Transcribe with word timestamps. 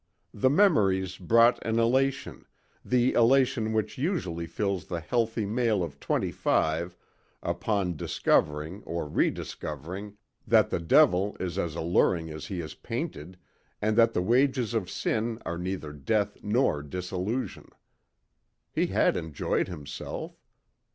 The 0.33 0.49
memories 0.49 1.19
brought 1.19 1.63
an 1.63 1.77
elation, 1.77 2.47
the 2.83 3.13
elation 3.13 3.71
which 3.71 3.99
usually 3.99 4.47
fills 4.47 4.87
the 4.87 4.99
healthy 4.99 5.45
male 5.45 5.83
of 5.83 5.99
twenty 5.99 6.31
five 6.31 6.97
upon 7.43 7.97
discovering 7.97 8.81
or 8.81 9.07
rediscovering 9.07 10.17
that 10.47 10.71
the 10.71 10.79
Devil 10.79 11.37
is 11.39 11.59
as 11.59 11.75
alluring 11.75 12.31
as 12.31 12.47
he 12.47 12.61
is 12.61 12.73
painted 12.73 13.37
and 13.79 13.95
that 13.95 14.13
the 14.15 14.23
wages 14.23 14.73
of 14.73 14.89
sin 14.89 15.37
are 15.45 15.59
neither 15.59 15.93
death 15.93 16.35
nor 16.41 16.81
disillusion. 16.81 17.69
He 18.71 18.87
had 18.87 19.15
enjoyed 19.15 19.67
himself. 19.67 20.35